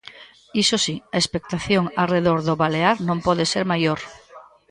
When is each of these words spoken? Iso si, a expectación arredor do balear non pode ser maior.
Iso 0.61 0.77
si, 0.85 0.95
a 1.15 1.17
expectación 1.23 1.83
arredor 2.03 2.39
do 2.47 2.53
balear 2.63 2.95
non 3.07 3.17
pode 3.27 3.43
ser 3.51 3.63
maior. 3.73 3.99